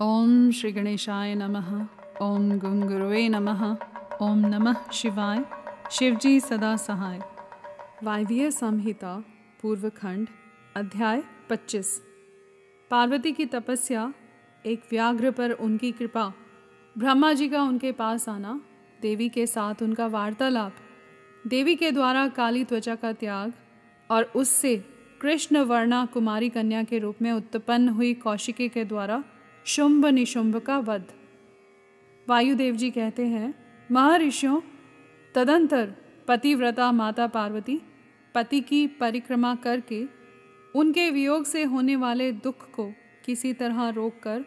[0.00, 1.86] ओम श्री गणेशाय नमः।
[2.22, 3.76] ओम गुंगुरुवे नमः।
[4.22, 5.44] ओम नमः शिवाय।
[5.90, 7.20] शिवजी सदा सहाय।
[8.02, 9.24] वायवीय संहिता
[9.62, 10.28] पूर्व खंड
[10.76, 12.02] अध्याय 25
[12.90, 14.14] पार्वती की तपस्या,
[14.66, 16.32] एक व्याघ्र पर उनकी कृपा।
[16.98, 18.60] ब्रह्मा जी का उनके पास आना,
[19.02, 20.72] देवी के साथ उनका वार्तालाप।
[21.46, 23.52] देवी के द्वारा काली त्वचा का त्याग
[24.10, 24.84] और उससे
[25.20, 29.24] कृष्ण वर्णा कुमारी कन्या के रूप में उत्पन्न हुई कौशिकी के द्वारा
[29.66, 31.04] शुंभ निशुंभ का वध।
[32.28, 33.54] वायुदेव जी कहते हैं,
[33.92, 34.60] महर्षियों,
[35.34, 35.94] तदंतर
[36.28, 37.80] पतिव्रता माता पार्वती,
[38.34, 40.04] पति की परिक्रमा करके
[40.74, 42.92] उनके वियोग से होने वाले दुख को
[43.24, 44.44] किसी तरह रोककर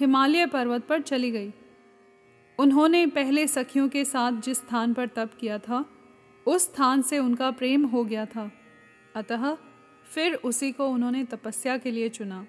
[0.00, 1.52] हिमालय पर्वत पर चली गई।
[2.58, 5.90] उन्होंने पहले सखियों के साथ जिस स्थान पर तप किया था,
[6.46, 8.52] उस स्थान से उनका प्रेम हो गया था।
[9.16, 9.56] अतः
[10.14, 12.46] फिर उसी को उन्होंने तपस्या के लिए चुना।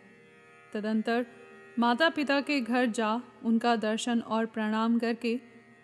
[0.73, 1.25] तदंतर
[1.77, 5.39] माता पिता के घर जा, उनका दर्शन और प्रणाम करके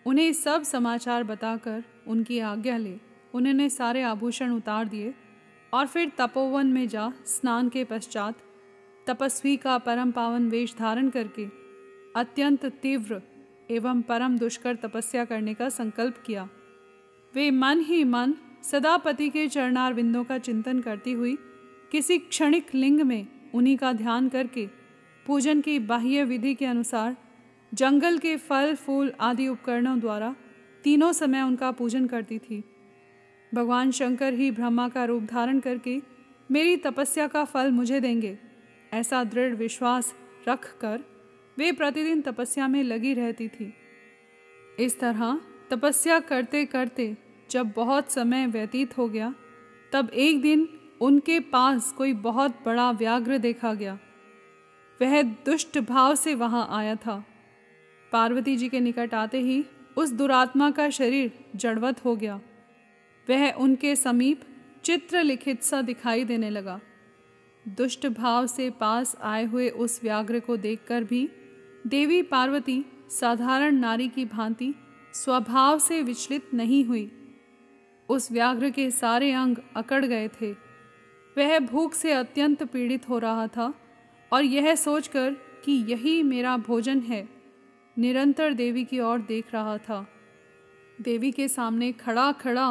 [0.06, 2.96] उन्हें सब समाचार बताकर उनकी आज्ञा ले।
[3.34, 5.14] उन्होंने सारे आभूषण उतार दिए
[5.72, 8.34] और फिर तपोवन में जा, स्नान के पश्चात
[9.06, 11.46] तपस्वी का परम पावन वेश धारण करके
[12.16, 13.20] अत्यंत तीव्र
[13.70, 16.48] एवं परम दुष्कर तपस्या करने का संकल्प किया।
[17.34, 21.36] वे मन ही मन सदा पति के चरणार बिंदों का चिंतन करती हुई
[21.92, 24.68] किसी क्षणिक लिंग में उन्हीं का ध्यान करके
[25.26, 27.16] पूजन की बाह्य विधि के अनुसार
[27.72, 30.34] जंगल के फल, फूल आदि उपकरणों द्वारा
[30.84, 32.62] तीनों समय उनका पूजन करती थी।
[33.52, 36.00] भगवान शंकर ही ब्रह्मा का रूप धारण करके
[36.50, 38.36] मेरी तपस्या का फल मुझे देंगे,
[38.92, 40.14] ऐसा दृढ़ विश्वास
[40.48, 41.04] रख कर
[41.56, 43.72] वे प्रतिदिन तपस्या में लगी रहती थी।
[44.78, 47.16] इस तरह तपस्या करते करते
[47.50, 49.34] जब बहुत समय व्यतीत हो गया,
[49.92, 50.68] तब एक दिन
[51.00, 53.98] उनके पास कोई बहुत बड़ा व्याघ्र देखा गया।
[55.02, 57.24] वह दुष्ट भाव से वहाँ आया था।
[58.12, 59.64] पार्वती जी के निकट आते ही
[59.96, 62.40] उस दुरात्मा का शरीर जड़वत हो गया।
[63.30, 64.40] वह उनके समीप
[64.84, 66.80] चित्र लिखित सा दिखाई देने लगा।
[67.68, 71.28] दुष्ट भाव से पास आए हुए उस व्याघ्र को देखकर भी
[71.86, 74.74] देवी पार्वती, साधारण नारी की भांति
[75.14, 77.12] स्वभाव से विचलित नहीं हुई।
[78.08, 80.52] उस व्याघ्र के सारे अंग अकड़ गए थे।
[81.38, 83.74] वह भूख से अत्यंत पीड़ित हो रहा था।
[84.32, 87.28] और यह सोचकर कि यही मेरा भोजन है,
[87.96, 90.06] निरंतर देवी की ओर देख रहा था।
[91.00, 92.70] देवी के सामने खड़ा खड़ा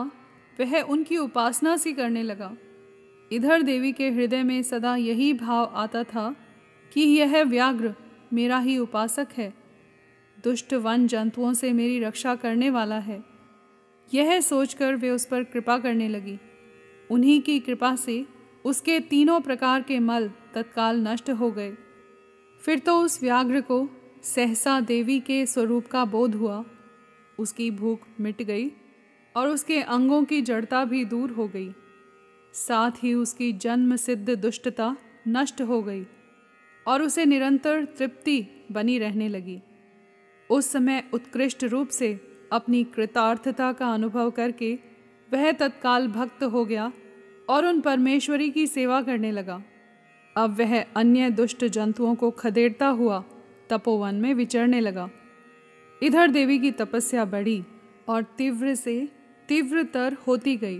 [0.60, 2.56] वह उनकी उपासना सी करने लगा।
[3.32, 6.36] इधर देवी के हृदय में सदा यही भाव आता था
[6.92, 7.94] कि यह व्याघ्र
[8.34, 9.54] मेरा ही उपासक है,
[10.44, 13.24] दुष्ट वन जंतुओं से मेरी रक्षा करने वाला है।
[14.14, 16.38] यह सोचकर वे उस पर कृपा करने लगी।
[17.10, 18.26] उन्हीं की कृपा से
[18.66, 21.74] उसके तीनों प्रकार के मल तत्काल नष्ट हो गए।
[22.62, 23.88] फिर तो उस व्याघ्र को
[24.24, 26.64] सहसा देवी के स्वरूप का बोध हुआ।
[27.40, 28.72] उसकी भूख मिट गई
[29.36, 31.70] और उसके अंगों की जड़ता भी दूर हो गई।
[32.54, 34.96] साथ ही उसकी जन्म सिद्ध दुष्टता
[35.28, 36.06] नष्ट हो गई
[36.86, 39.62] और उसे निरंतर तृप्ति बनी रहने लगी।
[40.50, 42.14] उस समय उत्कृष्ट रूप से
[42.52, 44.74] अपनी कृतार्थता का अनुभव करके
[45.30, 46.92] वह तत्काल भक्त हो गया
[47.50, 49.64] और उन परमेश्वरी की सेवा करने लगा।
[50.38, 53.24] अब वह अन्य दुष्ट जंतुओं को खदेड़ता हुआ
[53.70, 55.10] तपोवन में विचरने लगा।
[56.04, 57.64] इधर देवी की तपस्या बढ़ी
[58.08, 59.10] और तीव्र से
[59.48, 60.80] तीव्रतर होती गई।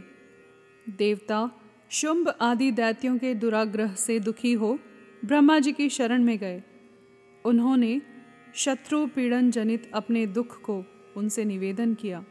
[0.90, 1.52] देवता,
[1.90, 4.80] शुंभ आदि दैत्यों के दुराग्रह से दुखी हो
[5.26, 6.64] ब्रह्मा जी की शरण में गए।
[7.46, 8.02] उन्होंने
[8.56, 10.84] शत्रु पीड़न जनित अपने दुख को
[11.18, 12.24] उनसे निवेदन किया।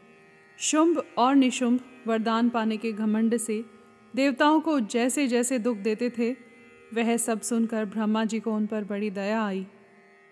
[0.57, 3.65] शुंभ और निशुंभ वरदान पाने के घमंड से
[4.15, 6.31] देवताओं को जैसे जैसे दुख देते थे,
[6.93, 9.67] वह सब सुनकर ब्रह्मा जी को उन पर बड़ी दया आई।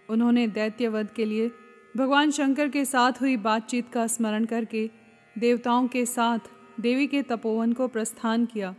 [0.09, 1.51] उन्होंने दैत्यवध के लिए
[1.97, 4.89] भगवान शंकर के साथ हुई बातचीत का स्मरण करके
[5.38, 6.39] देवताओं के साथ
[6.79, 8.75] देवी के तपोवन को प्रस्थान किया।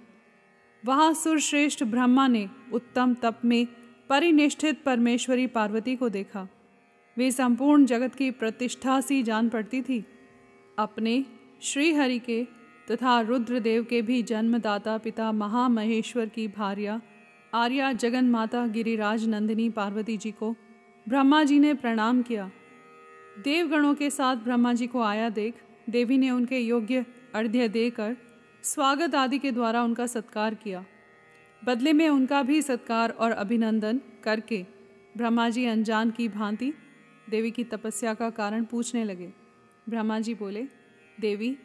[0.84, 3.66] वहाँ सुरश्रेष्ठ ब्रह्मा ने उत्तम तप में
[4.09, 6.48] परिनिष्ठित परमेश्वरी पार्वती को देखा।
[7.16, 10.04] वे संपूर्ण जगत की प्रतिष्ठा सी जान पड़ती थी।
[10.78, 11.24] अपने
[11.62, 17.01] श्रीहरि के तथा रुद्रदेव के भी जन्मदाता पिता महामहेश्वर की भार्या,
[17.54, 20.54] आर्या जगन माता गिरिराज नंदिनी पार्वती जी को
[21.07, 22.51] ब्रह्मा जी ने प्रणाम किया।
[23.45, 25.54] देवगणों के साथ ब्रह्मा जी को आया देख,
[25.91, 27.04] देवी ने उनके योग्य
[27.34, 28.16] अर्घ्य देकर
[28.65, 30.84] स्वागत आदि के द्वारा उनका सत्कार किया।
[31.63, 34.65] बदले में उनका भी सत्कार और अभिनंदन करके
[35.16, 36.72] ब्रह्मा जी अनजान की भांति
[37.31, 39.33] देवी की तपस्या का कारण पूछने लगे।
[39.89, 40.63] ब्रह्मा जी बोले,
[41.21, 41.57] देवी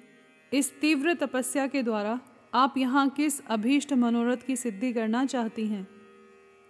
[0.53, 2.19] इस तीव्र तपस्या के द्वारा
[2.53, 5.87] आप यहाँ किस अभीष्ट मनोरथ की सिद्धि करना चाहती हैं?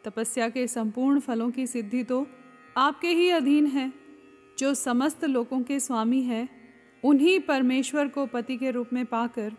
[0.03, 2.27] तपस्या के संपूर्ण फलों की सिद्धि तो
[2.77, 3.93] आपके ही अधीन है।
[4.59, 6.49] जो समस्त लोगों के स्वामी हैं,
[7.03, 9.53] उन्हीं परमेश्वर को पति के रूप में पाकर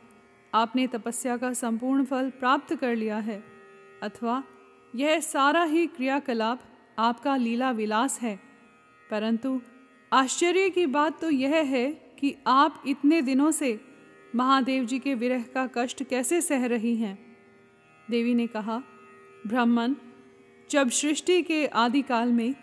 [0.54, 3.44] आपने तपस्या का संपूर्ण फल प्राप्त कर लिया है।
[4.02, 4.44] अथवा
[4.94, 6.62] यह सारा ही क्रियाकलाप
[6.98, 8.40] आपका लीला विलास है।
[9.10, 9.60] परंतु
[10.12, 13.89] आश्चर्य की बात तो यह है कि आप इतने दिनों से
[14.34, 17.36] महादेव जी के विरह का कष्ट कैसे सह रही हैं?
[18.10, 18.82] देवी ने कहा,
[19.46, 19.94] ब्राह्मण,
[20.70, 22.54] जब सृष्टि के आदिकाल में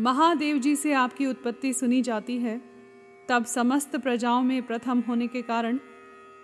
[0.00, 2.62] महादेव जी से आपकी उत्पत्ति सुनी जाती है,
[3.28, 5.78] तब समस्त प्रजाओं में प्रथम होने के कारण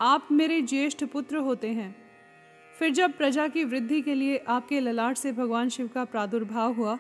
[0.01, 1.97] आप मेरे ज्येष्ठ पुत्र होते हैं।
[2.79, 6.99] फिर जब प्रजा की वृद्धि के लिए आपके ललाट से भगवान शिव का प्रादुर्भाव हुआ,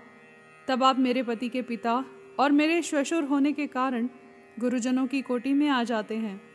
[0.68, 2.04] तब आप मेरे पति के पिता
[2.38, 4.08] और मेरे श्वशुर होने के कारण
[4.60, 6.53] गुरुजनों की कोटि में आ जाते हैं।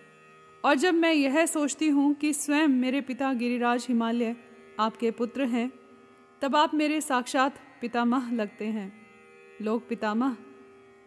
[0.63, 4.35] और जब मैं यह सोचती हूँ कि स्वयं मेरे पिता गिरिराज हिमालय
[4.79, 5.71] आपके पुत्र हैं,
[6.41, 8.93] तब आप मेरे साक्षात पितामह लगते हैं।
[9.61, 10.37] लोक पितामह,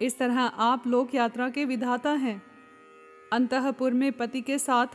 [0.03, 2.43] इस तरह आप लोक यात्रा के विधाता हैं।
[3.33, 4.87] अंतपुर में पति के साथ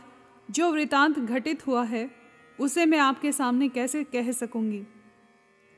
[0.50, 2.10] जो वृतांत घटित हुआ है,
[2.60, 4.86] उसे मैं आपके सामने कैसे कह सकूँगी?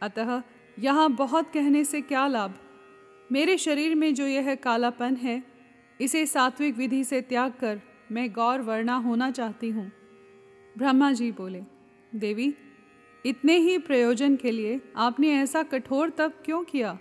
[0.03, 0.43] अतः
[0.79, 2.55] यहाँ बहुत कहने से क्या लाभ?
[3.33, 5.43] मेरे शरीर में जो यह कालापन है,
[6.01, 7.81] इसे सात्विक विधि से त्याग कर
[8.13, 9.93] मैं गौर वर्णा होना चाहती हूँ।
[10.79, 11.63] ब्रह्मा जी बोले,
[12.15, 12.55] देवी,
[13.27, 16.99] इतने ही प्रयोजन के लिए आपने ऐसा कठोर तप क्यों किया?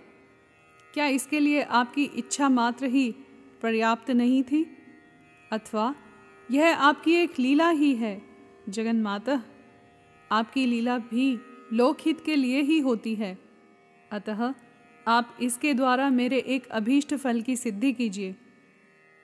[0.94, 3.14] क्या इसके लिए आपकी इच्छा मात्र ही
[3.62, 4.76] पर्याप्त नहीं थी?
[5.52, 5.94] अथवा
[6.50, 8.22] यह आपकी एक लीला ही है,
[8.68, 9.42] जगन माता?
[10.32, 11.38] आपकी लीला भी
[11.72, 13.38] लोकहित के लिए ही होती है।
[14.12, 14.54] अतः
[15.08, 18.36] आप इसके द्वारा मेरे एक अभीष्ट फल की सिद्धि कीजिए।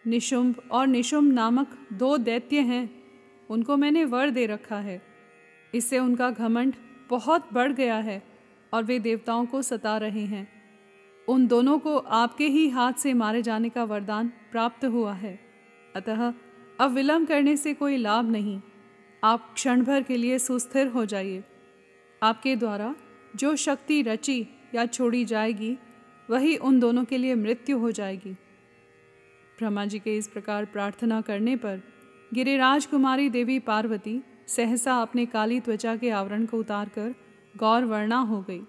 [0.06, 3.03] निशुंभ और निशुंभ नामक दो दैत्य हैं।
[3.50, 5.03] उनको मैंने वर दे रखा है।
[5.75, 6.75] इससे उनका घमंड
[7.11, 8.23] बहुत बढ़ गया है
[8.73, 10.53] और वे देवताओं को सता रहे हैं।
[11.29, 15.41] उन दोनों को आपके ही हाथ से मारे जाने का वरदान प्राप्त हुआ है।
[15.97, 16.35] अतः
[16.81, 18.61] अब विलंब करने से कोई लाभ नहीं।
[19.25, 21.44] आप क्षण भर के लिए सुस्थिर हो जाइए।
[22.23, 22.97] आपके द्वारा
[23.37, 25.79] जो शक्ति रची या छोड़ी जाएगी,
[26.31, 28.37] वही उन दोनों के लिए मृत्यु हो जाएगी।
[29.58, 31.82] ब्रह्मा जी के इस प्रकार प्रार्थना करने पर
[32.35, 37.14] गिरिराज कुमारी देवी पार्वती सहसा अपने काली त्वचा के आवरण को उतारकर
[37.56, 38.61] गौर वर्णा हो गई।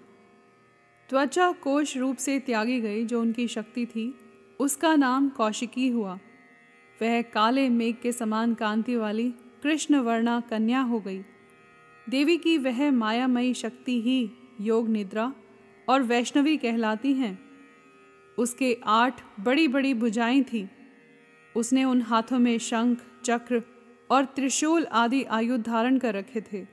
[1.08, 4.14] त्वचा कोश रूप से त्यागी गई जो उनकी शक्ति थी,
[4.60, 6.18] उसका नाम कौशिकी हुआ।
[7.02, 11.22] वह काले मेघ के समान कांति वाली कृष्ण वर्णा कन्या हो गई।
[12.08, 14.30] देवी की वह मायामयी शक्ति ही
[14.60, 15.32] योग निद्रा
[15.88, 17.38] और वैष्णवी कहलाती हैं।
[18.38, 20.68] उसके आठ बड़ी बड़ी भुजाएँ थी।
[21.58, 23.62] उसने उन हाथों में शंख, चक्र
[24.10, 26.66] और त्रिशूल आदि आयुध धारण कर रखे थे।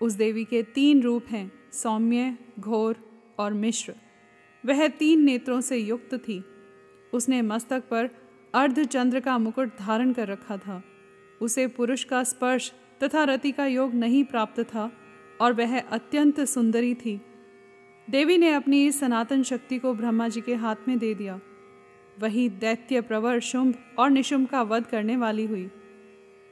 [0.00, 2.96] उस देवी के तीन रूप हैं, सौम्य, घोर
[3.38, 3.94] और मिश्र।
[4.66, 6.44] वह तीन नेत्रों से युक्त थी।
[7.12, 8.10] उसने मस्तक पर
[8.54, 10.84] अर्धचंद्र का मुकुट धारण कर रखा था।
[11.40, 12.72] उसे पुरुष का स्पर्श
[13.02, 14.92] तथा रति का योग नहीं प्राप्त था
[15.40, 17.20] और वह अत्यंत सुंदरी थी।
[18.10, 21.40] देवी ने अपनी इस सनातन शक्ति को ब्रह्मा जी के हाथ में दे दिया।
[22.18, 25.68] वही दैत्य प्रवर शुंभ और निशुंभ का वध करने वाली हुई।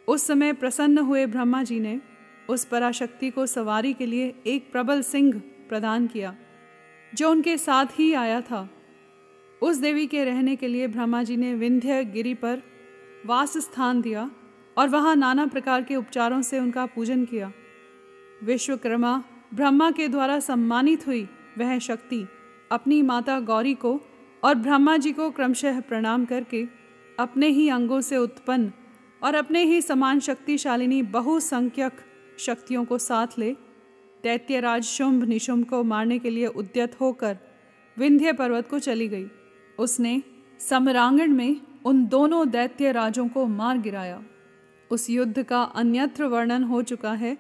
[0.09, 2.01] उस समय प्रसन्न हुए ब्रह्मा जी ने
[2.49, 6.35] उस पराशक्ति को सवारी के लिए एक प्रबल सिंह प्रदान किया,
[7.15, 8.69] जो उनके साथ ही आया था।
[9.63, 12.63] उस देवी के रहने के लिए ब्रह्मा जी ने विंध्य गिरी पर
[13.27, 14.31] वास स्थान दिया
[14.77, 17.53] और वहाँ नाना प्रकार के उपचारों से उनका पूजन किया।
[18.45, 19.23] विश्वकर्मा
[19.55, 22.27] ब्रह्मा के द्वारा सम्मानित हुई वह शक्ति
[22.73, 24.01] अपनी माता गौरी को
[24.43, 26.65] और ब्रह्मा जी को क्रमशः प्रणाम करके
[27.19, 28.73] अपने ही अंगों से उत्पन्न
[29.23, 32.01] और अपने ही समान शक्तिशालिनी बहुसंख्यक
[32.39, 33.53] शक्तियों को साथ ले,
[34.25, 37.37] दैत्यराज शुंभ निशुंभ को मारने के लिए उद्यत होकर
[37.97, 39.27] विंध्य पर्वत को चली गई।
[39.79, 40.23] उसने
[40.61, 44.23] समरांगण में उन दोनों दैत्य राजों को मार गिराया।
[44.91, 47.37] उस युद्ध का अन्यत्र वर्णन हो चुका है,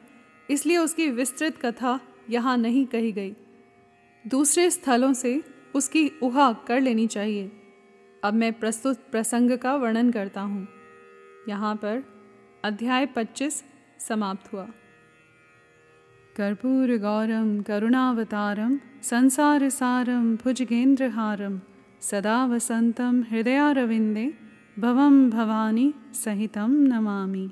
[0.49, 1.99] इसलिए उसकी विस्तृत कथा
[2.31, 3.35] यहाँ नहीं कही गई।
[4.25, 5.41] दूसरे स्थलों से
[5.77, 7.53] उसकी उहा कर लेनी चाहिए।
[8.25, 10.69] अब मैं प्रस्तुत प्रसंग का वर्णन करता हूँ।
[11.49, 12.03] यहाँ पर
[12.65, 13.65] अध्याय 25
[13.99, 14.69] समाप्त हुआ।
[16.37, 21.61] कर्पूर गौरम, करुणावतारम, संसार सारम, भुजगेंद्रहारम,
[22.01, 24.35] सदा वसन्तं हृदयारविन्दे
[24.79, 27.51] भवं भवानी सहितं नमामि।